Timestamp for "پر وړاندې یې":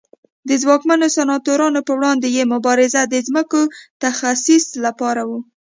1.87-2.43